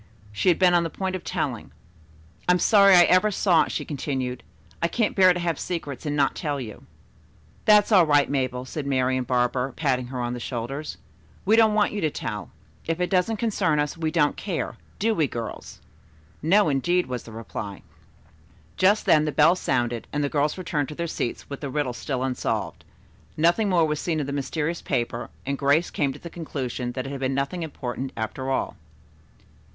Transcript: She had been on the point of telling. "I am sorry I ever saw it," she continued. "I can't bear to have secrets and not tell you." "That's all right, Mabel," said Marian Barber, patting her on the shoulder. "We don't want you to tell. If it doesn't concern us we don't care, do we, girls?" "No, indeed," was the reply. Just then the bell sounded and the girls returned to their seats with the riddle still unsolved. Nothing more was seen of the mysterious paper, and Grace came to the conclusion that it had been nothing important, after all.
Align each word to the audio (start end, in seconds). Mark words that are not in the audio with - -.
She 0.31 0.49
had 0.49 0.57
been 0.57 0.73
on 0.73 0.81
the 0.81 0.89
point 0.89 1.15
of 1.15 1.23
telling. 1.23 1.71
"I 2.49 2.53
am 2.53 2.57
sorry 2.57 2.95
I 2.95 3.03
ever 3.03 3.29
saw 3.29 3.65
it," 3.65 3.71
she 3.71 3.85
continued. 3.85 4.41
"I 4.81 4.87
can't 4.87 5.15
bear 5.15 5.31
to 5.31 5.39
have 5.39 5.59
secrets 5.59 6.07
and 6.07 6.15
not 6.15 6.33
tell 6.33 6.59
you." 6.59 6.87
"That's 7.65 7.91
all 7.91 8.07
right, 8.07 8.27
Mabel," 8.27 8.65
said 8.65 8.87
Marian 8.87 9.25
Barber, 9.25 9.73
patting 9.73 10.07
her 10.07 10.19
on 10.19 10.33
the 10.33 10.39
shoulder. 10.39 10.83
"We 11.45 11.55
don't 11.55 11.75
want 11.75 11.91
you 11.91 12.01
to 12.01 12.09
tell. 12.09 12.49
If 12.87 12.99
it 12.99 13.11
doesn't 13.11 13.37
concern 13.37 13.79
us 13.79 13.95
we 13.95 14.09
don't 14.09 14.35
care, 14.35 14.75
do 14.97 15.13
we, 15.13 15.27
girls?" 15.27 15.81
"No, 16.41 16.67
indeed," 16.67 17.05
was 17.05 17.21
the 17.21 17.31
reply. 17.31 17.83
Just 18.77 19.05
then 19.05 19.25
the 19.25 19.31
bell 19.31 19.55
sounded 19.55 20.07
and 20.11 20.23
the 20.23 20.29
girls 20.29 20.57
returned 20.57 20.89
to 20.89 20.95
their 20.95 21.05
seats 21.05 21.47
with 21.47 21.61
the 21.61 21.69
riddle 21.69 21.93
still 21.93 22.23
unsolved. 22.23 22.83
Nothing 23.37 23.69
more 23.69 23.85
was 23.85 23.99
seen 23.99 24.19
of 24.19 24.25
the 24.25 24.33
mysterious 24.33 24.81
paper, 24.81 25.29
and 25.45 25.59
Grace 25.59 25.91
came 25.91 26.11
to 26.11 26.17
the 26.17 26.31
conclusion 26.31 26.93
that 26.93 27.05
it 27.05 27.11
had 27.11 27.19
been 27.19 27.35
nothing 27.35 27.61
important, 27.61 28.11
after 28.17 28.49
all. 28.49 28.75